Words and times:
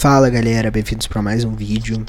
Fala 0.00 0.30
galera, 0.30 0.70
bem-vindos 0.70 1.06
para 1.06 1.20
mais 1.20 1.44
um 1.44 1.54
vídeo. 1.54 2.06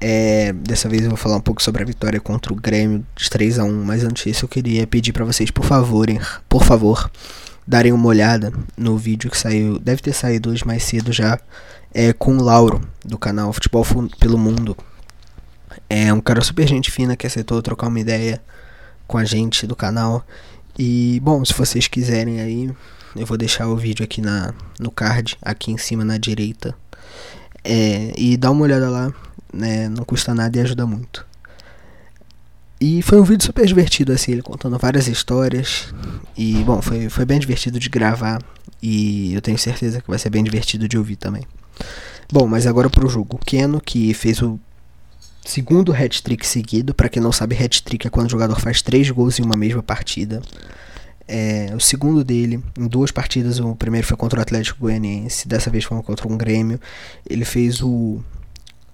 É, 0.00 0.52
dessa 0.52 0.88
vez 0.88 1.02
eu 1.02 1.08
vou 1.08 1.16
falar 1.16 1.34
um 1.34 1.40
pouco 1.40 1.60
sobre 1.60 1.82
a 1.82 1.84
vitória 1.84 2.20
contra 2.20 2.52
o 2.52 2.56
Grêmio 2.56 3.04
de 3.16 3.28
3 3.28 3.58
a 3.58 3.64
1 3.64 3.84
mas 3.84 4.04
antes 4.04 4.22
disso 4.22 4.44
eu 4.44 4.48
queria 4.48 4.86
pedir 4.86 5.12
para 5.12 5.24
vocês, 5.24 5.50
por 5.50 5.64
favor, 5.64 6.06
por 6.48 6.62
favor, 6.62 7.10
darem 7.66 7.92
uma 7.92 8.06
olhada 8.06 8.52
no 8.76 8.96
vídeo 8.96 9.28
que 9.28 9.36
saiu, 9.36 9.80
deve 9.80 10.00
ter 10.00 10.12
saído 10.12 10.48
hoje 10.50 10.64
mais 10.64 10.84
cedo 10.84 11.12
já, 11.12 11.36
é, 11.92 12.12
com 12.12 12.36
o 12.36 12.40
Lauro, 12.40 12.80
do 13.04 13.18
canal 13.18 13.52
Futebol 13.52 13.84
pelo 14.20 14.38
Mundo. 14.38 14.76
É 15.90 16.12
um 16.12 16.20
cara 16.20 16.40
super 16.40 16.68
gente 16.68 16.88
fina 16.88 17.16
que 17.16 17.26
aceitou 17.26 17.60
trocar 17.60 17.88
uma 17.88 17.98
ideia 17.98 18.40
com 19.08 19.18
a 19.18 19.24
gente 19.24 19.66
do 19.66 19.74
canal. 19.74 20.24
E, 20.78 21.18
bom, 21.18 21.44
se 21.44 21.52
vocês 21.52 21.88
quiserem 21.88 22.40
aí, 22.40 22.70
eu 23.16 23.26
vou 23.26 23.36
deixar 23.36 23.66
o 23.66 23.76
vídeo 23.76 24.04
aqui 24.04 24.20
na, 24.20 24.54
no 24.78 24.92
card, 24.92 25.36
aqui 25.42 25.72
em 25.72 25.78
cima 25.78 26.04
na 26.04 26.16
direita 26.16 26.76
é, 27.62 28.12
e 28.16 28.36
dá 28.36 28.50
uma 28.50 28.62
olhada 28.62 28.90
lá, 28.90 29.12
né? 29.52 29.88
Não 29.88 30.04
custa 30.04 30.34
nada 30.34 30.56
e 30.56 30.60
ajuda 30.60 30.86
muito. 30.86 31.26
E 32.80 33.00
foi 33.00 33.18
um 33.18 33.24
vídeo 33.24 33.44
super 33.44 33.64
divertido, 33.66 34.12
assim, 34.12 34.32
ele 34.32 34.42
contando 34.42 34.78
várias 34.78 35.08
histórias. 35.08 35.94
E, 36.36 36.62
bom, 36.64 36.82
foi, 36.82 37.08
foi 37.08 37.24
bem 37.24 37.38
divertido 37.38 37.78
de 37.78 37.88
gravar. 37.88 38.42
E 38.82 39.32
eu 39.32 39.40
tenho 39.40 39.56
certeza 39.56 40.02
que 40.02 40.08
vai 40.08 40.18
ser 40.18 40.28
bem 40.28 40.44
divertido 40.44 40.86
de 40.86 40.98
ouvir 40.98 41.16
também. 41.16 41.44
Bom, 42.30 42.46
mas 42.46 42.66
agora 42.66 42.90
pro 42.90 43.08
jogo. 43.08 43.36
O 43.36 43.44
Keno, 43.44 43.80
que 43.80 44.12
fez 44.12 44.42
o 44.42 44.60
segundo 45.44 45.92
hat-trick 45.92 46.46
seguido. 46.46 46.92
para 46.92 47.08
quem 47.08 47.22
não 47.22 47.32
sabe, 47.32 47.56
hat-trick 47.56 48.06
é 48.06 48.10
quando 48.10 48.26
o 48.26 48.30
jogador 48.30 48.60
faz 48.60 48.82
três 48.82 49.08
gols 49.10 49.38
em 49.38 49.42
uma 49.42 49.56
mesma 49.56 49.82
partida. 49.82 50.42
É, 51.26 51.72
o 51.74 51.80
segundo 51.80 52.22
dele, 52.22 52.62
em 52.78 52.86
duas 52.86 53.10
partidas, 53.10 53.58
o 53.58 53.74
primeiro 53.74 54.06
foi 54.06 54.16
contra 54.16 54.38
o 54.38 54.42
Atlético 54.42 54.80
Goianiense, 54.80 55.48
dessa 55.48 55.70
vez 55.70 55.84
foi 55.84 56.02
contra 56.02 56.28
um 56.28 56.36
Grêmio. 56.36 56.78
Ele 57.28 57.44
fez 57.44 57.82
o. 57.82 58.22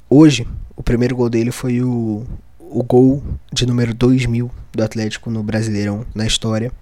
Hoje, 0.08 0.46
o 0.76 0.82
primeiro 0.82 1.16
gol 1.16 1.28
dele 1.28 1.50
foi 1.50 1.82
o, 1.82 2.24
o 2.58 2.82
gol 2.82 3.22
de 3.52 3.66
número 3.66 3.92
2000 3.92 4.50
do 4.72 4.82
Atlético 4.82 5.30
no 5.30 5.42
Brasileirão, 5.42 6.06
na 6.14 6.26
história. 6.26 6.72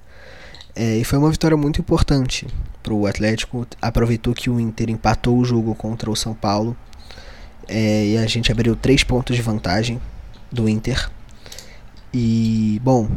É, 0.74 0.96
e 0.96 1.04
foi 1.04 1.18
uma 1.18 1.30
vitória 1.30 1.56
muito 1.56 1.80
importante 1.80 2.46
para 2.82 2.92
o 2.92 3.06
Atlético. 3.06 3.66
Aproveitou 3.80 4.34
que 4.34 4.48
o 4.48 4.60
Inter 4.60 4.90
empatou 4.90 5.36
o 5.38 5.44
jogo 5.44 5.74
contra 5.74 6.10
o 6.10 6.16
São 6.16 6.34
Paulo. 6.34 6.76
É, 7.66 8.06
e 8.06 8.18
a 8.18 8.26
gente 8.26 8.52
abriu 8.52 8.76
três 8.76 9.02
pontos 9.02 9.34
de 9.34 9.42
vantagem 9.42 10.00
do 10.52 10.68
Inter. 10.68 11.10
E, 12.12 12.80
bom, 12.82 13.08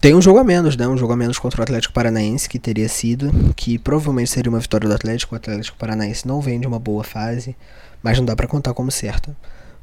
tem 0.00 0.14
um 0.14 0.22
jogo 0.22 0.38
a 0.38 0.44
menos, 0.44 0.76
né? 0.76 0.86
Um 0.86 0.96
jogo 0.96 1.12
a 1.12 1.16
menos 1.16 1.38
contra 1.38 1.60
o 1.60 1.64
Atlético 1.64 1.92
Paranaense, 1.92 2.48
que 2.48 2.58
teria 2.58 2.88
sido, 2.88 3.30
que 3.54 3.78
provavelmente 3.78 4.30
seria 4.30 4.50
uma 4.50 4.60
vitória 4.60 4.88
do 4.88 4.94
Atlético. 4.94 5.34
O 5.34 5.36
Atlético 5.36 5.76
Paranaense 5.76 6.26
não 6.26 6.40
vem 6.40 6.60
de 6.60 6.66
uma 6.66 6.78
boa 6.78 7.02
fase, 7.02 7.56
mas 8.02 8.16
não 8.18 8.24
dá 8.24 8.36
para 8.36 8.46
contar 8.46 8.74
como 8.74 8.90
certa. 8.90 9.36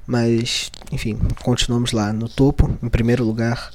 Mas, 0.08 0.72
enfim, 0.92 1.18
continuamos 1.44 1.92
lá 1.92 2.14
no 2.14 2.30
topo, 2.30 2.78
em 2.82 2.90
primeiro 2.90 3.26
lugar, 3.26 3.72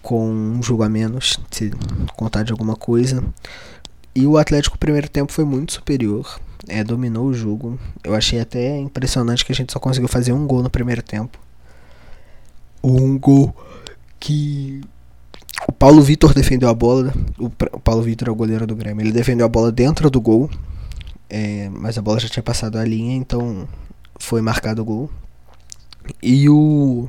com 0.00 0.28
um 0.28 0.62
jogo 0.62 0.82
a 0.82 0.88
menos, 0.88 1.38
se 1.50 1.70
contar 2.16 2.42
de 2.42 2.50
alguma 2.50 2.74
coisa. 2.74 3.22
E 4.14 4.26
o 4.26 4.36
Atlético, 4.38 4.76
primeiro 4.76 5.08
tempo, 5.08 5.32
foi 5.32 5.44
muito 5.44 5.74
superior, 5.74 6.40
é, 6.68 6.82
dominou 6.82 7.26
o 7.26 7.34
jogo. 7.34 7.78
Eu 8.02 8.14
achei 8.14 8.40
até 8.40 8.78
impressionante 8.78 9.44
que 9.44 9.52
a 9.52 9.54
gente 9.54 9.72
só 9.72 9.78
conseguiu 9.78 10.08
fazer 10.08 10.32
um 10.32 10.46
gol 10.46 10.62
no 10.62 10.70
primeiro 10.70 11.02
tempo. 11.02 11.38
Um 12.82 13.16
gol 13.16 13.54
que 14.18 14.80
Paulo 15.82 16.00
Vitor 16.00 16.32
defendeu 16.32 16.68
a 16.68 16.74
bola. 16.74 17.12
O, 17.36 17.46
o 17.46 17.80
Paulo 17.80 18.02
Vitor 18.02 18.28
é 18.28 18.30
o 18.30 18.36
goleiro 18.36 18.64
do 18.68 18.76
Grêmio. 18.76 19.02
Ele 19.02 19.10
defendeu 19.10 19.44
a 19.44 19.48
bola 19.48 19.72
dentro 19.72 20.08
do 20.08 20.20
gol. 20.20 20.48
É, 21.28 21.68
mas 21.70 21.98
a 21.98 22.00
bola 22.00 22.20
já 22.20 22.28
tinha 22.28 22.42
passado 22.42 22.78
a 22.78 22.84
linha, 22.84 23.16
então 23.16 23.68
foi 24.16 24.40
marcado 24.40 24.80
o 24.80 24.84
gol. 24.84 25.10
E 26.22 26.48
o. 26.48 27.08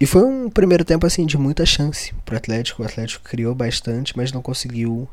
E 0.00 0.04
foi 0.04 0.24
um 0.24 0.50
primeiro 0.50 0.84
tempo 0.84 1.06
assim 1.06 1.24
de 1.26 1.38
muita 1.38 1.64
chance 1.64 2.12
pro 2.24 2.36
Atlético. 2.36 2.82
O 2.82 2.84
Atlético 2.84 3.22
criou 3.22 3.54
bastante, 3.54 4.16
mas 4.16 4.32
não 4.32 4.42
conseguiu 4.42 5.08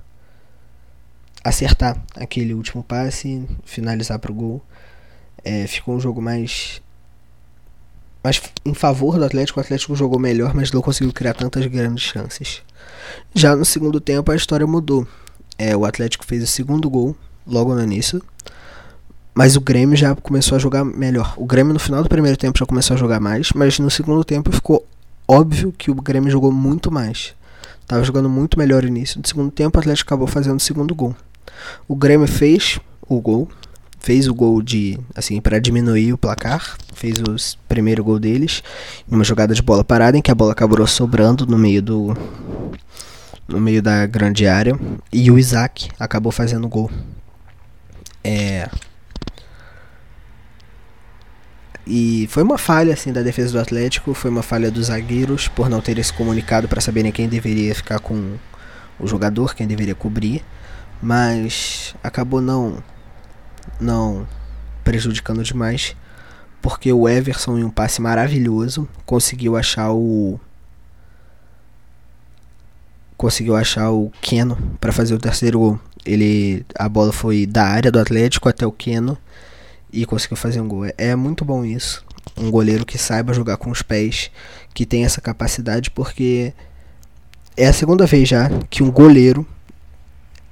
acertar 1.44 1.95
aquele 2.16 2.56
último 2.56 2.81
passe, 2.81 3.47
finalizar 3.66 4.17
pro 4.17 4.33
gol. 4.33 4.59
É, 5.45 5.67
ficou 5.67 5.95
um 5.95 6.00
jogo 6.00 6.23
mais 6.23 6.81
mas 8.23 8.41
em 8.65 8.73
favor 8.73 9.17
do 9.17 9.25
Atlético, 9.25 9.59
o 9.59 9.63
Atlético 9.63 9.95
jogou 9.95 10.19
melhor, 10.19 10.53
mas 10.53 10.71
não 10.71 10.81
conseguiu 10.81 11.13
criar 11.13 11.33
tantas 11.33 11.65
grandes 11.65 12.03
chances. 12.03 12.61
Já 13.33 13.55
no 13.55 13.65
segundo 13.65 13.99
tempo, 13.99 14.31
a 14.31 14.35
história 14.35 14.67
mudou. 14.67 15.07
É, 15.57 15.75
o 15.75 15.85
Atlético 15.85 16.25
fez 16.25 16.43
o 16.43 16.47
segundo 16.47 16.89
gol 16.89 17.15
logo 17.45 17.73
no 17.73 17.83
início, 17.83 18.21
mas 19.33 19.55
o 19.55 19.61
Grêmio 19.61 19.95
já 19.95 20.15
começou 20.15 20.55
a 20.55 20.59
jogar 20.59 20.83
melhor. 20.83 21.33
O 21.37 21.45
Grêmio 21.45 21.73
no 21.73 21.79
final 21.79 22.03
do 22.03 22.09
primeiro 22.09 22.37
tempo 22.37 22.59
já 22.59 22.65
começou 22.65 22.95
a 22.95 22.97
jogar 22.97 23.19
mais, 23.19 23.51
mas 23.53 23.79
no 23.79 23.89
segundo 23.89 24.23
tempo 24.23 24.51
ficou 24.51 24.85
óbvio 25.27 25.71
que 25.71 25.89
o 25.89 25.95
Grêmio 25.95 26.29
jogou 26.29 26.51
muito 26.51 26.91
mais. 26.91 27.33
Tava 27.88 28.03
jogando 28.03 28.29
muito 28.29 28.57
melhor 28.57 28.83
no 28.83 28.89
início. 28.89 29.19
No 29.19 29.27
segundo 29.27 29.51
tempo, 29.51 29.77
o 29.77 29.79
Atlético 29.79 30.07
acabou 30.07 30.27
fazendo 30.27 30.57
o 30.57 30.61
segundo 30.61 30.93
gol. 30.93 31.15
O 31.88 31.95
Grêmio 31.95 32.27
fez 32.27 32.79
o 33.07 33.19
gol, 33.19 33.49
fez 34.01 34.28
o 34.28 34.34
gol 34.34 34.62
de 34.62 35.00
assim 35.16 35.39
para 35.39 35.59
diminuir 35.59 36.12
o 36.12 36.17
placar, 36.17 36.75
fez 36.94 37.19
o 37.19 37.35
primeiro 37.67 38.03
gol 38.03 38.19
deles, 38.19 38.63
uma 39.07 39.23
jogada 39.23 39.53
de 39.53 39.62
bola 39.62 39.84
parada 39.84 40.17
em 40.17 40.22
que 40.22 40.31
a 40.31 40.35
bola 40.35 40.51
acabou 40.51 40.85
sobrando 40.88 41.45
no 41.45 41.57
meio 41.57 41.81
do 41.81 42.17
no 43.47 43.59
meio 43.59 43.81
da 43.81 44.06
grande 44.07 44.47
área 44.47 44.78
e 45.13 45.29
o 45.29 45.38
Isaac 45.38 45.89
acabou 46.00 46.31
fazendo 46.31 46.66
o 46.66 46.69
gol. 46.69 46.91
É 48.23 48.67
e 51.85 52.28
foi 52.29 52.44
uma 52.44 52.57
falha 52.57 52.94
assim 52.94 53.12
da 53.12 53.22
defesa 53.22 53.53
do 53.53 53.59
Atlético, 53.59 54.13
foi 54.13 54.29
uma 54.31 54.44
falha 54.44 54.72
dos 54.72 54.88
zagueiros 54.88 55.47
por 55.47 55.69
não 55.69 55.81
terem 55.81 56.03
se 56.03 56.13
comunicado 56.13 56.68
para 56.68 56.79
saberem 56.79 57.12
quem 57.12 57.28
deveria 57.28 57.73
ficar 57.75 58.00
com 58.00 58.38
o 59.00 59.07
jogador, 59.07 59.56
quem 59.56 59.68
deveria 59.68 59.95
cobrir, 59.95 60.44
mas 61.01 61.95
acabou 62.03 62.39
não 62.39 62.81
não 63.79 64.27
prejudicando 64.83 65.44
demais, 65.44 65.95
porque 66.61 66.91
o 66.91 67.07
Everson 67.07 67.57
em 67.57 67.63
um 67.63 67.69
passe 67.69 68.01
maravilhoso 68.01 68.88
conseguiu 69.05 69.57
achar 69.57 69.91
o 69.91 70.39
conseguiu 73.17 73.55
achar 73.55 73.91
o 73.91 74.11
Keno 74.19 74.57
para 74.79 74.91
fazer 74.91 75.13
o 75.13 75.19
terceiro 75.19 75.59
gol. 75.59 75.79
Ele 76.03 76.66
a 76.75 76.89
bola 76.89 77.13
foi 77.13 77.45
da 77.45 77.63
área 77.63 77.91
do 77.91 78.00
Atlético 78.00 78.50
até 78.50 78.66
o 78.66 78.71
Keno 78.71 79.17
e 79.94 80.05
conseguiu 80.05 80.38
fazer 80.38 80.59
um 80.61 80.67
gol. 80.67 80.85
É, 80.85 80.94
é 80.97 81.16
muito 81.16 81.45
bom 81.45 81.63
isso. 81.63 82.03
Um 82.38 82.50
goleiro 82.50 82.85
que 82.85 82.97
saiba 82.97 83.33
jogar 83.33 83.57
com 83.57 83.69
os 83.69 83.81
pés, 83.81 84.31
que 84.73 84.85
tem 84.85 85.05
essa 85.05 85.21
capacidade, 85.21 85.91
porque 85.91 86.53
é 87.57 87.67
a 87.67 87.73
segunda 87.73 88.05
vez 88.05 88.27
já 88.27 88.50
que 88.69 88.81
um 88.81 88.91
goleiro 88.91 89.45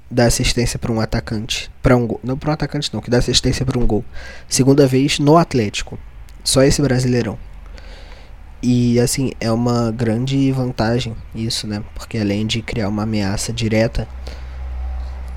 dá 0.09 0.25
assistência 0.25 0.79
para 0.79 0.91
um 0.91 0.99
atacante, 0.99 1.69
para 1.81 1.95
um 1.95 2.07
gol, 2.07 2.19
não 2.23 2.37
para 2.37 2.49
um 2.49 2.53
atacante 2.53 2.89
não, 2.93 3.01
que 3.01 3.09
dá 3.09 3.17
assistência 3.17 3.65
para 3.65 3.77
um 3.77 3.85
gol. 3.85 4.03
Segunda 4.47 4.87
vez 4.87 5.19
no 5.19 5.37
Atlético. 5.37 5.99
Só 6.43 6.63
esse 6.63 6.81
Brasileirão. 6.81 7.37
E 8.61 8.99
assim, 8.99 9.31
é 9.39 9.51
uma 9.51 9.91
grande 9.91 10.51
vantagem 10.51 11.15
isso, 11.33 11.67
né? 11.67 11.83
Porque 11.93 12.17
além 12.17 12.45
de 12.45 12.61
criar 12.61 12.89
uma 12.89 13.03
ameaça 13.03 13.53
direta, 13.53 14.07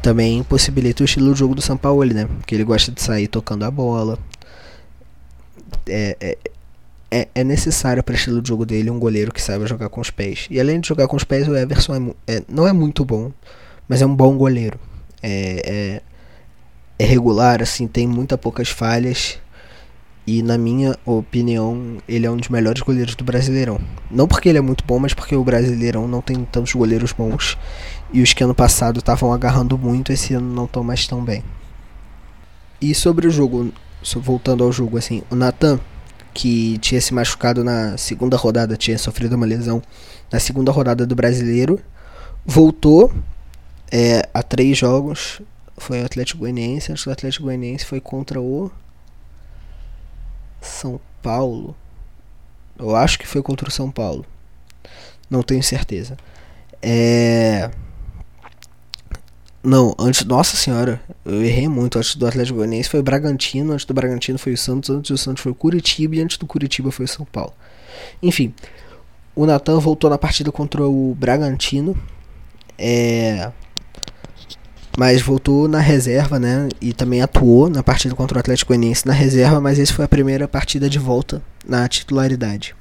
também 0.01 0.43
possibilita 0.43 1.03
o 1.03 1.05
estilo 1.05 1.33
de 1.33 1.39
jogo 1.39 1.55
do 1.55 1.63
São 1.63 1.77
Paulo, 1.77 2.05
né? 2.05 2.29
Que 2.47 2.55
ele 2.55 2.65
gosta 2.65 2.91
de 2.91 3.01
sair 3.01 3.29
tocando 3.29 3.65
a 3.65 3.71
bola. 3.71 4.19
É, 5.87 6.17
é, 6.21 6.39
é, 7.11 7.29
é 7.35 7.45
necessário 7.45 8.03
para 8.03 8.13
o 8.13 8.17
estilo 8.17 8.41
de 8.41 8.49
jogo 8.49 8.65
dele 8.65 8.91
um 8.91 8.99
goleiro 8.99 9.33
que 9.33 9.41
saiba 9.41 9.67
jogar 9.67 9.89
com 9.89 10.01
os 10.01 10.11
pés. 10.11 10.47
E 10.51 10.59
além 10.59 10.81
de 10.81 10.89
jogar 10.89 11.07
com 11.07 11.17
os 11.17 11.25
pés, 11.25 11.47
o 11.47 11.55
Everson 11.55 12.15
é, 12.27 12.37
é 12.37 12.43
não 12.49 12.67
é 12.67 12.73
muito 12.73 13.05
bom 13.05 13.31
mas 13.89 14.03
é 14.03 14.07
um 14.07 14.15
bom 14.15 14.37
goleiro. 14.37 14.79
É, 15.23 15.63
é, 15.65 16.03
é 16.99 17.05
regular, 17.05 17.63
assim, 17.63 17.87
tem 17.87 18.07
muitas 18.07 18.39
poucas 18.39 18.69
falhas. 18.69 19.39
E 20.25 20.41
na 20.43 20.57
minha 20.57 20.97
opinião, 21.05 21.99
ele 22.09 22.27
é 22.27 22.31
um 22.31 22.37
dos 22.37 22.49
melhores 22.49 22.81
goleiros 22.81 23.17
do 23.17 23.25
Brasileirão. 23.25 23.81
Não 24.09 24.29
porque 24.29 24.49
ele 24.49 24.59
é 24.59 24.61
muito 24.61 24.85
bom, 24.85 24.99
mas 24.99 25.13
porque 25.13 25.35
o 25.35 25.43
Brasileirão 25.43 26.07
não 26.07 26.21
tem 26.21 26.45
tantos 26.45 26.73
goleiros 26.73 27.13
bons. 27.13 27.59
E 28.13 28.23
os 28.23 28.33
que 28.33 28.45
ano 28.45 28.55
passado 28.55 29.01
estavam 29.01 29.33
agarrando 29.33 29.77
muito, 29.77 30.13
esse 30.13 30.35
ano 30.35 30.55
não 30.55 30.67
estão 30.67 30.85
mais 30.85 31.07
tão 31.09 31.25
bem. 31.25 31.43
E 32.81 32.95
sobre 32.95 33.27
o 33.27 33.31
jogo, 33.31 33.73
voltando 34.17 34.63
ao 34.63 34.71
jogo, 34.71 34.97
assim, 34.97 35.23
o 35.29 35.35
Natan, 35.35 35.81
que 36.33 36.79
tinha 36.79 37.01
se 37.01 37.13
machucado 37.13 37.65
na 37.65 37.97
segunda 37.97 38.37
rodada, 38.37 38.77
tinha 38.77 38.99
sofrido 38.99 39.35
uma 39.35 39.47
lesão 39.47 39.83
na 40.31 40.39
segunda 40.39 40.71
rodada 40.71 41.05
do 41.05 41.15
Brasileiro, 41.17 41.81
voltou 42.45 43.13
é, 43.93 44.27
há 44.33 44.43
três 44.43 44.79
jogos 44.79 45.43
foi 45.77 46.01
o 46.01 46.07
Atlético 46.07 46.41
Goianiense. 46.41 46.91
Acho 46.91 47.05
que 47.05 47.09
o 47.11 47.13
Atlético 47.13 47.45
Goianiense 47.45 47.85
foi 47.85 48.01
contra 48.01 48.41
o 48.41 48.71
São 50.63 50.99
Paulo. 51.23 51.77
Eu 52.79 52.97
acho 52.97 53.19
que 53.19 53.27
foi 53.27 53.43
contra 53.43 53.69
o 53.69 53.73
São 53.73 53.91
Paulo. 53.91 54.25
Não 55.29 55.43
tenho 55.43 55.63
certeza. 55.63 56.17
É... 56.81 57.71
Não, 59.63 59.95
antes. 59.99 60.25
Nossa 60.25 60.57
senhora, 60.57 61.01
eu 61.25 61.43
errei 61.45 61.69
muito. 61.69 61.99
Antes 61.99 62.17
do 62.17 62.27
Atlético 62.27 62.57
Goianiense 62.57 62.89
foi 62.89 63.01
o 63.01 63.03
Bragantino, 63.03 63.73
antes 63.73 63.85
do 63.85 63.93
Bragantino 63.93 64.39
foi 64.39 64.55
o 64.55 64.59
Santos, 64.59 64.89
antes 64.89 65.11
do 65.11 65.19
Santos 65.19 65.43
foi 65.43 65.53
o 65.53 65.55
Curitiba 65.55 66.17
e 66.17 66.21
antes 66.23 66.39
do 66.39 66.47
Curitiba 66.47 66.91
foi 66.91 67.05
o 67.05 67.09
São 67.09 67.27
Paulo. 67.27 67.53
Enfim, 68.23 68.55
o 69.37 69.45
Natan 69.45 69.79
voltou 69.79 70.09
na 70.09 70.17
partida 70.17 70.51
contra 70.51 70.83
o 70.83 71.15
Bragantino. 71.15 71.97
É. 72.79 73.53
Mas 74.99 75.23
voltou 75.23 75.67
na 75.67 75.81
reserva, 75.81 76.39
né? 76.39 76.69
E 76.81 76.93
também 76.93 77.23
atuou 77.23 77.71
na 77.71 77.83
partida 77.83 78.15
contra 78.15 78.37
o 78.37 78.41
Atlético 78.41 78.69
Goianiense 78.69 79.07
na 79.07 79.13
reserva, 79.13 79.61
mas 79.61 79.79
esse 79.79 79.93
foi 79.93 80.05
a 80.05 80.09
primeira 80.09 80.47
partida 80.47 80.89
de 80.89 80.99
volta 80.99 81.43
na 81.67 81.89
titularidade. 81.89 82.75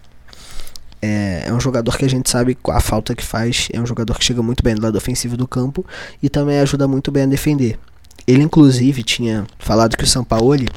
É, 1.02 1.46
é, 1.48 1.54
um 1.54 1.60
jogador 1.60 1.98
que 1.98 2.06
a 2.06 2.10
gente 2.10 2.30
sabe 2.30 2.58
a 2.70 2.80
falta 2.80 3.16
que 3.16 3.24
faz. 3.24 3.70
É 3.74 3.80
um 3.80 3.86
jogador 3.86 4.18
que 4.20 4.24
chega 4.24 4.44
muito 4.44 4.64
bem 4.64 4.76
do 4.76 4.82
lado 4.82 4.98
ofensivo 4.98 5.36
do 5.36 5.48
campo 5.48 5.86
e 6.22 6.30
também 6.30 6.60
ajuda 6.60 6.88
muito 6.88 7.12
bem 7.12 7.24
a 7.24 7.28
defender. 7.28 7.80
Ele, 8.28 8.44
inclusive, 8.44 9.02
tinha 9.02 9.48
falado 9.58 9.98
que 9.98 10.04
o 10.04 10.08
Sampaoli 10.08 10.68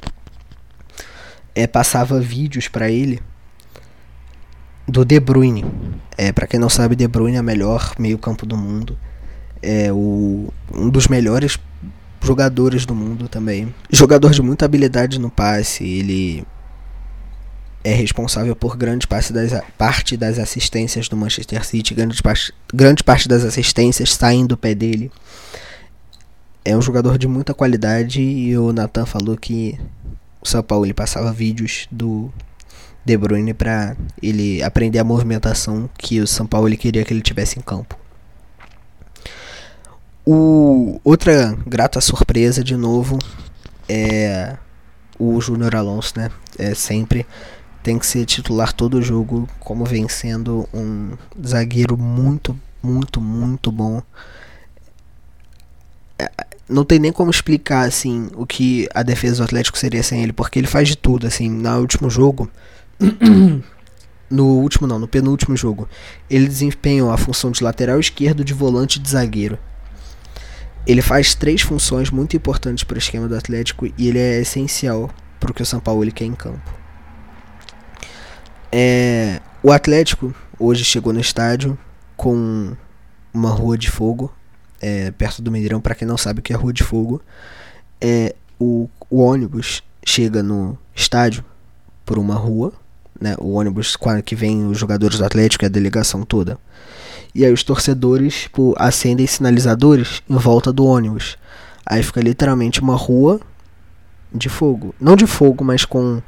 é, 1.54 1.66
passava 1.66 2.18
vídeos 2.20 2.68
para 2.68 2.90
ele 2.90 3.20
do 4.88 5.04
De 5.04 5.20
Bruyne. 5.20 5.64
É, 6.16 6.32
para 6.32 6.46
quem 6.46 6.58
não 6.58 6.70
sabe, 6.70 6.96
De 6.96 7.06
Bruyne 7.06 7.36
é 7.36 7.40
o 7.40 7.44
melhor 7.44 7.92
meio-campo 7.98 8.46
do 8.46 8.56
mundo. 8.56 8.96
É 9.66 9.90
o, 9.90 10.52
um 10.74 10.90
dos 10.90 11.08
melhores 11.08 11.58
jogadores 12.22 12.84
do 12.84 12.94
mundo 12.94 13.28
também. 13.28 13.74
Jogador 13.90 14.32
de 14.32 14.42
muita 14.42 14.64
habilidade 14.64 15.18
no 15.18 15.30
passe. 15.30 15.84
Ele 15.84 16.44
é 17.84 17.92
responsável 17.92 18.56
por 18.56 18.76
grande 18.76 19.06
parte 19.06 19.32
das, 19.32 19.52
parte 19.76 20.16
das 20.16 20.38
assistências 20.38 21.06
do 21.06 21.16
Manchester 21.16 21.64
City, 21.64 21.94
grande 21.94 22.22
parte, 22.22 22.52
grande 22.72 23.04
parte 23.04 23.28
das 23.28 23.44
assistências 23.44 24.14
saem 24.14 24.46
do 24.46 24.56
pé 24.56 24.74
dele. 24.74 25.12
É 26.64 26.74
um 26.74 26.80
jogador 26.80 27.18
de 27.18 27.28
muita 27.28 27.52
qualidade 27.52 28.22
e 28.22 28.56
o 28.56 28.72
Nathan 28.72 29.04
falou 29.04 29.36
que 29.36 29.78
o 30.40 30.48
São 30.48 30.62
Paulo 30.62 30.86
ele 30.86 30.94
passava 30.94 31.30
vídeos 31.30 31.86
do 31.90 32.32
De 33.04 33.18
Bruyne 33.18 33.52
para 33.52 33.94
ele 34.22 34.62
aprender 34.62 34.98
a 34.98 35.04
movimentação 35.04 35.90
que 35.98 36.20
o 36.20 36.26
São 36.26 36.46
Paulo 36.46 36.66
ele 36.66 36.78
queria 36.78 37.04
que 37.04 37.12
ele 37.12 37.20
tivesse 37.20 37.58
em 37.58 37.62
campo. 37.62 37.98
O, 40.26 41.00
outra 41.04 41.56
grata 41.66 42.00
surpresa 42.00 42.64
de 42.64 42.76
novo 42.76 43.18
é 43.88 44.56
o 45.18 45.38
Júnior 45.40 45.76
Alonso, 45.76 46.14
né? 46.16 46.30
É 46.58 46.74
sempre 46.74 47.26
tem 47.82 47.98
que 47.98 48.06
ser 48.06 48.24
titular 48.24 48.72
todo 48.72 49.02
jogo, 49.02 49.46
como 49.60 49.84
vem 49.84 50.08
sendo 50.08 50.66
um 50.72 51.12
zagueiro 51.46 51.98
muito, 51.98 52.58
muito, 52.82 53.20
muito 53.20 53.70
bom. 53.70 54.02
É, 56.18 56.30
não 56.66 56.84
tem 56.84 56.98
nem 56.98 57.12
como 57.12 57.30
explicar 57.30 57.86
assim 57.86 58.30
o 58.34 58.46
que 58.46 58.88
a 58.94 59.02
defesa 59.02 59.36
do 59.36 59.44
Atlético 59.44 59.78
seria 59.78 60.02
sem 60.02 60.22
ele, 60.22 60.32
porque 60.32 60.58
ele 60.58 60.66
faz 60.66 60.88
de 60.88 60.96
tudo 60.96 61.26
assim. 61.26 61.50
No 61.50 61.78
último 61.78 62.08
jogo, 62.08 62.50
no 64.30 64.46
último 64.46 64.86
não, 64.86 64.98
no 64.98 65.06
penúltimo 65.06 65.54
jogo, 65.54 65.86
ele 66.30 66.48
desempenhou 66.48 67.10
a 67.10 67.18
função 67.18 67.50
de 67.50 67.62
lateral 67.62 68.00
esquerdo, 68.00 68.42
de 68.42 68.54
volante 68.54 68.98
de 68.98 69.10
zagueiro. 69.10 69.58
Ele 70.86 71.00
faz 71.00 71.34
três 71.34 71.62
funções 71.62 72.10
muito 72.10 72.36
importantes 72.36 72.84
para 72.84 72.96
o 72.96 72.98
esquema 72.98 73.26
do 73.26 73.36
Atlético 73.36 73.86
e 73.86 74.08
ele 74.08 74.18
é 74.18 74.40
essencial 74.40 75.10
para 75.40 75.50
o 75.50 75.54
que 75.54 75.62
o 75.62 75.66
São 75.66 75.80
Paulo 75.80 76.10
quer 76.12 76.24
em 76.24 76.34
campo. 76.34 76.72
É, 78.70 79.40
o 79.62 79.72
Atlético 79.72 80.34
hoje 80.58 80.84
chegou 80.84 81.12
no 81.12 81.20
estádio 81.20 81.78
com 82.16 82.76
uma 83.32 83.50
rua 83.50 83.78
de 83.78 83.90
fogo 83.90 84.32
é, 84.80 85.10
perto 85.12 85.40
do 85.40 85.50
Mineirão. 85.50 85.80
Para 85.80 85.94
quem 85.94 86.06
não 86.06 86.18
sabe 86.18 86.40
o 86.40 86.42
que 86.42 86.52
é 86.52 86.56
rua 86.56 86.72
de 86.72 86.82
fogo, 86.82 87.22
é 88.00 88.34
o, 88.58 88.88
o 89.08 89.20
ônibus 89.20 89.82
chega 90.04 90.42
no 90.42 90.78
estádio 90.94 91.44
por 92.04 92.18
uma 92.18 92.34
rua, 92.34 92.72
né? 93.18 93.34
O 93.38 93.52
ônibus 93.52 93.96
que 94.24 94.34
vem 94.34 94.66
os 94.66 94.78
jogadores 94.78 95.18
do 95.18 95.24
Atlético 95.24 95.64
e 95.64 95.66
a 95.66 95.70
delegação 95.70 96.22
toda. 96.22 96.58
E 97.34 97.44
aí 97.44 97.52
os 97.52 97.62
torcedores 97.62 98.42
tipo, 98.42 98.74
acendem 98.78 99.26
sinalizadores 99.26 100.22
em 100.28 100.36
volta 100.36 100.72
do 100.72 100.86
ônibus. 100.86 101.36
Aí 101.84 102.02
fica 102.02 102.20
literalmente 102.20 102.80
uma 102.80 102.96
rua 102.96 103.40
de 104.32 104.48
fogo. 104.48 104.94
Não 105.00 105.16
de 105.16 105.26
fogo, 105.26 105.64
mas 105.64 105.84
com 105.84 106.22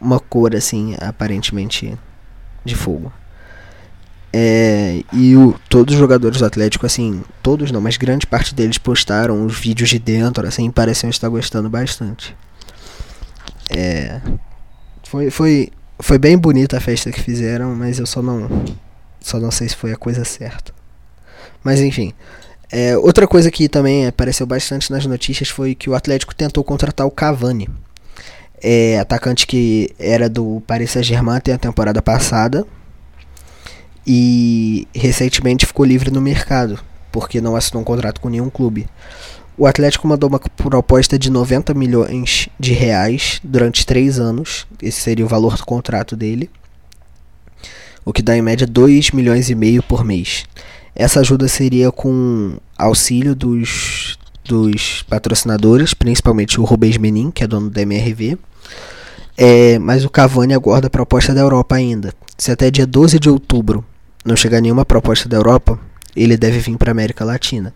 uma 0.00 0.20
cor 0.20 0.54
assim, 0.54 0.94
aparentemente 1.00 1.96
de 2.64 2.74
fogo. 2.74 3.12
É, 4.34 5.02
e 5.12 5.36
o, 5.36 5.54
todos 5.68 5.94
os 5.94 6.00
jogadores 6.00 6.38
do 6.38 6.46
Atlético, 6.46 6.86
assim, 6.86 7.22
todos 7.42 7.70
não, 7.70 7.82
mas 7.82 7.98
grande 7.98 8.26
parte 8.26 8.54
deles 8.54 8.78
postaram 8.78 9.44
os 9.44 9.58
vídeos 9.58 9.90
de 9.90 9.98
dentro, 9.98 10.46
assim, 10.46 10.70
pareciam 10.70 11.10
estar 11.10 11.28
gostando 11.28 11.68
bastante. 11.68 12.34
É, 13.68 14.20
foi, 15.04 15.30
foi, 15.30 15.70
foi 15.98 16.18
bem 16.18 16.38
bonita 16.38 16.78
a 16.78 16.80
festa 16.80 17.12
que 17.12 17.20
fizeram, 17.20 17.74
mas 17.74 17.98
eu 17.98 18.06
só 18.06 18.22
não, 18.22 18.48
só 19.22 19.38
não 19.38 19.50
sei 19.50 19.68
se 19.68 19.76
foi 19.76 19.92
a 19.92 19.96
coisa 19.96 20.24
certa. 20.24 20.72
Mas 21.62 21.80
enfim, 21.80 22.12
é, 22.70 22.96
outra 22.96 23.26
coisa 23.26 23.50
que 23.50 23.68
também 23.68 24.06
apareceu 24.06 24.46
bastante 24.46 24.90
nas 24.90 25.06
notícias 25.06 25.48
foi 25.48 25.74
que 25.74 25.88
o 25.88 25.94
Atlético 25.94 26.34
tentou 26.34 26.64
contratar 26.64 27.06
o 27.06 27.10
Cavani 27.10 27.68
é 28.62 29.00
atacante 29.00 29.46
que 29.46 29.90
era 29.98 30.28
do 30.28 30.62
Paris 30.66 30.92
Saint-Germain 30.92 31.36
até 31.36 31.52
a 31.52 31.58
temporada 31.58 32.00
passada 32.00 32.64
e 34.06 34.86
recentemente 34.94 35.66
ficou 35.66 35.84
livre 35.84 36.10
no 36.10 36.20
mercado 36.20 36.78
porque 37.10 37.40
não 37.40 37.56
assinou 37.56 37.82
um 37.82 37.84
contrato 37.84 38.20
com 38.20 38.28
nenhum 38.28 38.48
clube. 38.48 38.86
O 39.58 39.66
Atlético 39.66 40.08
mandou 40.08 40.30
uma 40.30 40.38
proposta 40.38 41.18
de 41.18 41.28
90 41.28 41.74
milhões 41.74 42.48
de 42.58 42.72
reais 42.72 43.38
durante 43.44 43.84
três 43.84 44.18
anos. 44.18 44.66
Esse 44.80 45.00
seria 45.00 45.26
o 45.26 45.28
valor 45.28 45.56
do 45.56 45.66
contrato 45.66 46.16
dele. 46.16 46.48
O 48.04 48.12
que 48.12 48.22
dá 48.22 48.36
em 48.36 48.42
média 48.42 48.66
2 48.66 49.10
milhões 49.12 49.48
e 49.50 49.54
meio 49.54 49.82
por 49.82 50.04
mês. 50.04 50.44
Essa 50.94 51.20
ajuda 51.20 51.48
seria 51.48 51.90
com 51.90 52.58
auxílio 52.76 53.34
dos, 53.34 54.18
dos 54.44 55.02
patrocinadores, 55.04 55.94
principalmente 55.94 56.60
o 56.60 56.64
Rubens 56.64 56.98
Menin, 56.98 57.30
que 57.30 57.44
é 57.44 57.46
dono 57.46 57.70
da 57.70 57.82
MRV, 57.82 58.36
é, 59.36 59.78
mas 59.78 60.04
o 60.04 60.10
Cavani 60.10 60.52
aguarda 60.52 60.88
a 60.88 60.90
proposta 60.90 61.32
da 61.32 61.40
Europa 61.40 61.76
ainda. 61.76 62.12
Se 62.36 62.50
até 62.50 62.70
dia 62.70 62.86
12 62.86 63.18
de 63.18 63.30
outubro 63.30 63.84
não 64.24 64.36
chegar 64.36 64.60
nenhuma 64.60 64.84
proposta 64.84 65.28
da 65.28 65.36
Europa, 65.36 65.78
ele 66.14 66.36
deve 66.36 66.58
vir 66.58 66.76
para 66.76 66.90
a 66.90 66.92
América 66.92 67.24
Latina. 67.24 67.74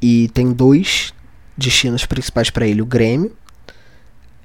E 0.00 0.28
tem 0.28 0.52
dois 0.52 1.12
destinos 1.56 2.06
principais 2.06 2.50
para 2.50 2.66
ele: 2.66 2.82
o 2.82 2.86
Grêmio 2.86 3.32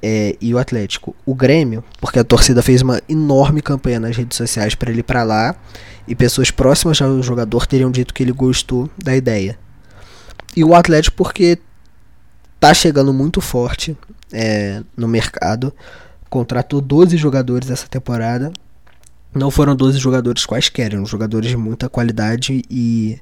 é, 0.02 0.36
e 0.42 0.54
o 0.54 0.58
Atlético. 0.58 1.16
O 1.26 1.36
Grêmio, 1.36 1.84
porque 2.00 2.20
a 2.20 2.24
torcida 2.24 2.62
fez 2.62 2.82
uma 2.82 3.02
enorme 3.08 3.62
campanha 3.62 4.00
nas 4.00 4.16
redes 4.16 4.38
sociais 4.38 4.76
para 4.76 4.90
ele 4.90 5.02
ir 5.02 5.04
para 5.04 5.24
lá, 5.24 5.56
e 6.08 6.16
pessoas 6.16 6.52
próximas 6.52 7.02
ao 7.02 7.22
jogador 7.22 7.66
teriam 7.68 7.92
dito 7.92 8.14
que 8.14 8.24
ele 8.24 8.32
gostou 8.32 8.90
da 8.98 9.16
ideia. 9.16 9.58
E 10.56 10.64
o 10.64 10.76
Atlético, 10.76 11.16
porque 11.16 11.60
tá 12.60 12.74
chegando 12.74 13.14
muito 13.14 13.42
forte 13.42 13.98
é, 14.32 14.84
no 14.96 15.08
mercado. 15.08 15.74
Contratou 16.30 16.82
12 16.82 17.18
jogadores 17.18 17.70
essa 17.70 17.88
temporada. 17.88 18.52
Não 19.34 19.50
foram 19.50 19.76
12 19.76 19.98
jogadores 19.98 20.46
quaisquer, 20.46 20.94
eram 20.94 21.06
jogadores 21.06 21.50
de 21.50 21.58
muita 21.58 21.90
qualidade 21.90 22.64
e. 22.70 23.20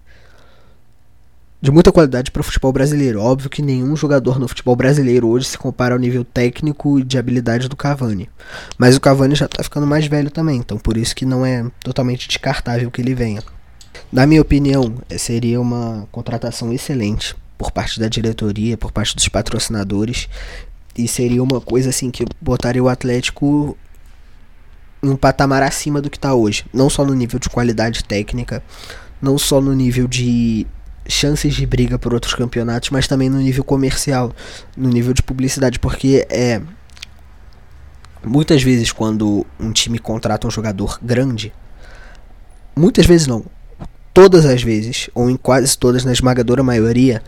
De 1.62 1.72
muita 1.72 1.92
qualidade 1.92 2.32
para 2.32 2.40
o 2.40 2.44
futebol 2.44 2.72
brasileiro. 2.72 3.22
Óbvio 3.22 3.50
que 3.50 3.62
nenhum 3.62 3.94
jogador 3.94 4.40
no 4.40 4.48
futebol 4.48 4.78
brasileiro 4.78 5.28
hoje 5.28 5.46
se 5.46 5.58
compara 5.58 5.94
ao 5.94 6.00
nível 6.00 6.24
técnico 6.24 6.98
e 6.98 7.04
de 7.04 7.18
habilidade 7.18 7.68
do 7.68 7.76
Cavani. 7.76 8.30
Mas 8.78 8.96
o 8.96 9.02
Cavani 9.02 9.36
já 9.36 9.46
está 9.46 9.62
ficando 9.62 9.86
mais 9.86 10.08
velho 10.08 10.32
também, 10.32 10.58
então 10.58 10.78
por 10.78 10.96
isso 10.96 11.14
que 11.14 11.26
não 11.26 11.46
é 11.46 11.70
totalmente 11.82 12.30
descartável 12.30 12.90
que 12.90 13.02
ele 13.02 13.14
venha. 13.14 13.44
Na 14.10 14.26
minha 14.26 14.42
opinião, 14.42 14.96
seria 15.18 15.60
uma 15.60 16.08
contratação 16.14 16.72
excelente 16.72 17.36
por 17.58 17.72
parte 17.72 18.00
da 18.00 18.08
diretoria, 18.08 18.78
por 18.78 18.94
parte 18.94 19.14
dos 19.14 19.28
patrocinadores. 19.28 20.30
E 20.98 21.10
seria 21.10 21.44
uma 21.44 21.60
coisa 21.60 21.90
assim 21.90 22.10
que 22.10 22.26
botaria 22.40 22.82
o 22.82 22.88
Atlético 22.88 23.78
em 25.04 25.10
um 25.10 25.16
patamar 25.18 25.62
acima 25.62 26.02
do 26.02 26.10
que 26.10 26.18
está 26.18 26.34
hoje. 26.34 26.66
Não 26.74 26.90
só 26.90 27.06
no 27.06 27.14
nível 27.14 27.38
de 27.38 27.50
qualidade 27.50 28.04
técnica, 28.06 28.64
não 29.22 29.38
só 29.38 29.60
no 29.60 29.74
nível 29.74 30.08
de 30.08 30.66
chances 31.10 31.56
de 31.56 31.66
briga 31.66 31.98
por 31.98 32.14
outros 32.14 32.34
campeonatos, 32.34 32.90
mas 32.92 33.08
também 33.08 33.30
no 33.30 33.40
nível 33.40 33.64
comercial, 33.64 34.34
no 34.78 34.90
nível 34.90 35.14
de 35.14 35.24
publicidade, 35.24 35.80
porque 35.80 36.26
é 36.30 36.62
muitas 38.24 38.62
vezes 38.62 38.92
quando 38.92 39.46
um 39.60 39.72
time 39.72 39.98
contrata 39.98 40.48
um 40.48 40.52
jogador 40.52 41.00
grande, 41.02 41.54
muitas 42.76 43.06
vezes 43.06 43.28
não, 43.28 43.46
todas 44.14 44.46
as 44.46 44.62
vezes, 44.62 45.10
ou 45.14 45.30
em 45.30 45.36
quase 45.36 45.78
todas, 45.78 46.06
na 46.06 46.12
esmagadora 46.12 46.62
maioria, 46.62 47.24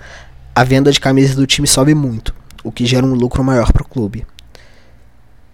a 0.53 0.63
venda 0.63 0.91
de 0.91 0.99
camisas 0.99 1.35
do 1.35 1.47
time 1.47 1.67
sobe 1.67 1.95
muito 1.95 2.35
o 2.63 2.71
que 2.71 2.85
gera 2.85 3.05
um 3.05 3.13
lucro 3.13 3.43
maior 3.43 3.71
para 3.71 3.81
o 3.81 3.87
clube. 3.87 4.25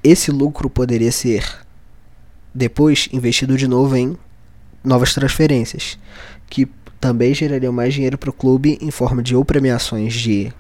Esse 0.04 0.32
lucro 0.32 0.70
poderia 0.70 1.12
ser 1.12 1.46
depois 2.54 3.08
investido 3.14 3.58
de 3.58 3.68
novo 3.68 3.96
em 3.96 4.18
novas 4.84 5.14
transferências, 5.14 5.98
que 6.50 6.68
também 7.00 7.34
gerariam 7.34 7.72
mais 7.72 7.94
dinheiro 7.94 8.18
para 8.18 8.30
o 8.30 8.34
clube 8.34 8.78
em 8.82 8.92
forma 8.92 9.22
de 9.22 9.36
ou 9.36 9.46
premiações 9.46 10.14
de 10.14 10.52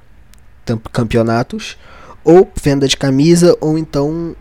campeonatos, 0.92 1.78
ou 2.24 2.52
venda 2.62 2.88
de 2.88 2.98
camisa, 2.98 3.58
ou 3.62 3.78
então 3.78 4.36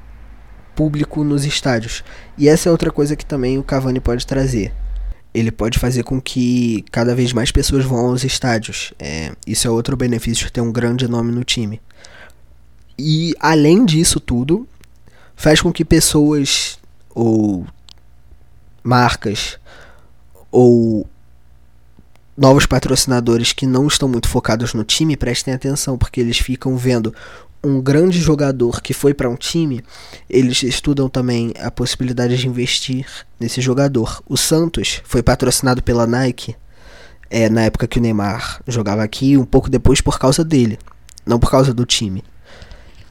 público 0.75 1.25
nos 1.25 1.45
estádios. 1.45 2.05
E 2.37 2.49
essa 2.49 2.69
é 2.69 2.73
outra 2.73 2.91
coisa 2.91 3.17
que 3.17 3.25
também 3.25 3.59
o 3.59 3.63
Cavani 3.63 4.01
pode 4.01 4.27
trazer. 4.27 4.73
Ele 5.33 5.51
pode 5.51 5.79
fazer 5.79 6.03
com 6.03 6.21
que 6.21 6.85
cada 6.91 7.15
vez 7.15 7.33
mais 7.33 7.51
pessoas 7.51 7.85
vão 7.85 8.07
aos 8.07 8.25
estádios. 8.25 8.93
É, 8.99 9.33
isso 9.47 9.67
é 9.67 9.71
outro 9.71 9.97
benefício 9.97 10.47
de 10.47 10.53
ter 10.53 10.61
um 10.61 10.73
grande 10.73 11.09
nome 11.09 11.33
no 11.33 11.45
time. 11.45 11.81
E 12.99 13.35
além 13.39 13.85
disso 13.85 14.19
tudo, 14.19 14.67
faz 15.35 15.61
com 15.61 15.73
que 15.73 15.85
pessoas 15.85 16.79
ou 17.15 17.67
marcas 18.83 19.59
ou 20.51 21.07
novos 22.37 22.67
patrocinadores 22.67 23.53
que 23.53 23.67
não 23.67 23.87
estão 23.87 24.09
muito 24.09 24.29
focados 24.29 24.75
no 24.75 24.85
time 24.85 25.17
prestem 25.17 25.55
atenção, 25.55 25.97
porque 25.97 26.21
eles 26.21 26.39
ficam 26.39 26.77
vendo 26.77 27.15
um 27.65 27.81
grande 27.81 28.21
jogador 28.21 28.81
que 28.81 28.93
foi 28.95 29.13
para 29.13 29.29
um 29.29 29.35
time, 29.35 29.83
eles 30.29 30.63
estudam 30.63 31.09
também 31.09 31.53
a 31.59 31.71
possibilidade 31.71 32.37
de 32.37 32.47
investir 32.47 33.07
nesse 33.41 33.61
jogador. 33.61 34.23
O 34.29 34.37
Santos 34.37 35.01
foi 35.05 35.23
patrocinado 35.23 35.83
pela 35.83 36.07
Nike 36.07 36.55
é, 37.29 37.49
na 37.49 37.63
época 37.63 37.89
que 37.89 37.99
o 37.99 38.03
Neymar 38.03 38.63
jogava 38.69 39.03
aqui, 39.03 39.37
um 39.37 39.45
pouco 39.45 39.69
depois 39.69 40.01
por 40.01 40.19
causa 40.19 40.45
dele, 40.45 40.79
não 41.25 41.41
por 41.41 41.51
causa 41.51 41.75
do 41.75 41.85
time. 41.85 42.23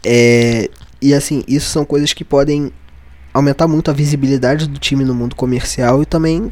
É, 0.04 0.70
e 1.02 1.14
assim, 1.14 1.44
isso 1.48 1.70
são 1.70 1.84
coisas 1.84 2.14
que 2.14 2.24
podem 2.24 2.72
aumentar 3.34 3.68
muito 3.68 3.92
a 3.92 3.94
visibilidade 3.94 4.68
do 4.68 4.80
time 4.80 5.04
no 5.04 5.14
mundo 5.14 5.36
comercial 5.36 6.02
e 6.02 6.06
também 6.06 6.50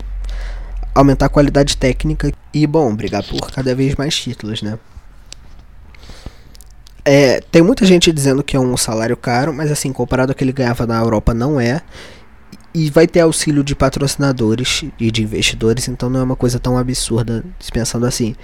aumentar 0.93 1.25
a 1.25 1.29
qualidade 1.29 1.77
técnica 1.77 2.31
e, 2.53 2.67
bom, 2.67 2.95
brigar 2.95 3.23
por 3.23 3.51
cada 3.51 3.73
vez 3.73 3.95
mais 3.95 4.15
títulos, 4.15 4.61
né? 4.61 4.77
É, 7.05 7.41
tem 7.51 7.61
muita 7.61 7.85
gente 7.85 8.11
dizendo 8.11 8.43
que 8.43 8.55
é 8.55 8.59
um 8.59 8.77
salário 8.77 9.17
caro, 9.17 9.53
mas 9.53 9.71
assim, 9.71 9.91
comparado 9.91 10.31
ao 10.31 10.35
que 10.35 10.43
ele 10.43 10.53
ganhava 10.53 10.87
na 10.87 10.99
Europa, 10.99 11.33
não 11.33 11.59
é. 11.59 11.81
E 12.73 12.89
vai 12.89 13.05
ter 13.05 13.19
auxílio 13.19 13.63
de 13.63 13.75
patrocinadores 13.75 14.85
e 14.99 15.11
de 15.11 15.21
investidores, 15.21 15.87
então 15.87 16.09
não 16.09 16.21
é 16.21 16.23
uma 16.23 16.35
coisa 16.35 16.59
tão 16.59 16.77
absurda 16.77 17.43
pensando 17.71 18.05
assim. 18.05 18.35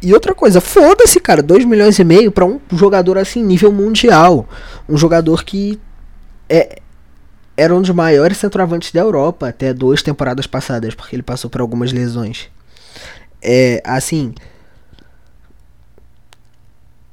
E 0.00 0.12
outra 0.12 0.34
coisa, 0.34 0.60
foda-se, 0.60 1.18
cara, 1.18 1.42
2 1.42 1.64
milhões 1.64 1.98
e 1.98 2.04
meio 2.04 2.30
para 2.30 2.44
um 2.44 2.60
jogador 2.72 3.18
assim, 3.18 3.42
nível 3.42 3.72
mundial. 3.72 4.48
Um 4.88 4.96
jogador 4.96 5.44
que 5.44 5.80
é, 6.48 6.80
era 7.56 7.74
um 7.74 7.80
dos 7.80 7.90
maiores 7.90 8.36
centroavantes 8.36 8.92
da 8.92 9.00
Europa 9.00 9.48
até 9.48 9.72
duas 9.72 10.02
temporadas 10.02 10.46
passadas, 10.46 10.94
porque 10.94 11.16
ele 11.16 11.22
passou 11.22 11.48
por 11.48 11.60
algumas 11.60 11.92
lesões. 11.92 12.48
É, 13.40 13.82
assim, 13.84 14.34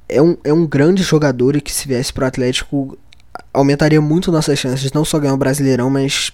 é 0.08 0.20
um, 0.20 0.36
é 0.44 0.52
um 0.52 0.66
grande 0.66 1.02
jogador 1.02 1.56
e 1.56 1.60
que 1.60 1.72
se 1.72 1.88
viesse 1.88 2.12
pro 2.12 2.26
Atlético 2.26 2.98
aumentaria 3.52 4.00
muito 4.00 4.30
nossas 4.30 4.58
chances 4.58 4.92
não 4.92 5.04
só 5.04 5.18
ganhar 5.18 5.34
o 5.34 5.38
Brasileirão, 5.38 5.88
mas 5.88 6.32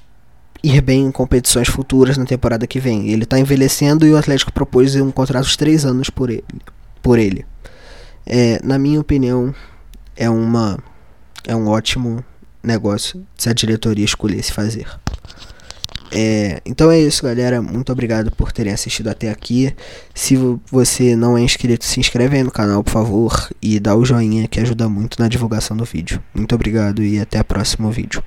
ir 0.63 0.81
bem 0.81 1.07
em 1.07 1.13
competições 1.13 1.69
futuras 1.69 2.17
na 2.17 2.25
temporada 2.25 2.67
que 2.67 2.81
vem. 2.81 3.09
Ele 3.09 3.25
está 3.25 3.39
envelhecendo 3.39 4.07
e 4.07 4.13
o 4.13 4.17
Atlético 4.17 4.53
propôs 4.53 4.95
um 4.97 5.11
contrato 5.11 5.47
de 5.47 5.57
três 5.57 5.85
anos 5.85 6.11
por 6.11 6.31
ele. 6.31 6.45
Por 7.03 7.19
ele. 7.19 7.47
É, 8.27 8.61
na 8.63 8.79
minha 8.79 9.01
opinião, 9.01 9.55
é 10.17 10.29
uma 10.29 10.79
é 11.47 11.57
um 11.57 11.69
ótimo 11.69 12.25
negócio 12.63 13.25
se 13.37 13.49
a 13.49 13.53
diretoria 13.53 14.05
escolhesse 14.05 14.53
fazer. 14.53 14.87
É, 16.13 16.61
então 16.67 16.91
é 16.91 16.99
isso, 16.99 17.23
galera. 17.23 17.63
Muito 17.63 17.93
obrigado 17.93 18.31
por 18.33 18.51
terem 18.53 18.73
assistido 18.73 19.09
até 19.09 19.31
aqui. 19.31 19.75
Se 20.15 20.37
você 20.71 21.15
não 21.15 21.39
é 21.39 21.41
inscrito, 21.41 21.85
se 21.85 22.01
inscreve 22.01 22.37
aí 22.37 22.43
no 22.43 22.51
canal, 22.51 22.83
por 22.83 22.91
favor, 22.91 23.49
e 23.63 23.79
dá 23.79 23.95
o 23.95 24.05
joinha 24.05 24.49
que 24.49 24.61
ajuda 24.61 24.89
muito 24.89 25.21
na 25.21 25.29
divulgação 25.29 25.77
do 25.77 25.85
vídeo. 25.85 26.21
Muito 26.35 26.55
obrigado 26.55 27.03
e 27.03 27.21
até 27.21 27.41
o 27.41 27.45
próximo 27.45 27.91
vídeo. 27.91 28.23